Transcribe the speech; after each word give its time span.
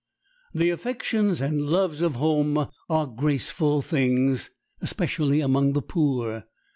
The 0.55 0.71
affections 0.71 1.41
and 1.41 1.61
loves 1.61 2.01
of 2.01 2.15
home 2.15 2.67
are 2.89 3.05
graceful 3.05 3.83
things, 3.83 4.49
especially 4.81 5.41
among 5.41 5.73
the 5.73 5.83
poor. 5.83 6.45